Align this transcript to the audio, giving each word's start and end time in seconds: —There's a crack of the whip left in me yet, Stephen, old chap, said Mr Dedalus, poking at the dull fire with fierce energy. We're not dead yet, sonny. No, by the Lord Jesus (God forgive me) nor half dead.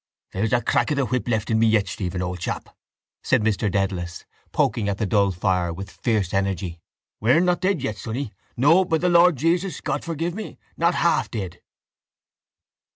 —There's 0.31 0.51
a 0.51 0.63
crack 0.63 0.89
of 0.89 0.97
the 0.97 1.05
whip 1.05 1.27
left 1.27 1.51
in 1.51 1.59
me 1.59 1.67
yet, 1.67 1.87
Stephen, 1.87 2.23
old 2.23 2.39
chap, 2.39 2.75
said 3.21 3.43
Mr 3.43 3.71
Dedalus, 3.71 4.25
poking 4.51 4.89
at 4.89 4.97
the 4.97 5.05
dull 5.05 5.29
fire 5.29 5.71
with 5.71 5.91
fierce 5.91 6.33
energy. 6.33 6.79
We're 7.19 7.39
not 7.39 7.61
dead 7.61 7.83
yet, 7.83 7.97
sonny. 7.99 8.33
No, 8.57 8.83
by 8.83 8.97
the 8.97 9.09
Lord 9.09 9.35
Jesus 9.35 9.79
(God 9.79 10.03
forgive 10.03 10.33
me) 10.33 10.57
nor 10.75 10.91
half 10.93 11.29
dead. 11.29 11.61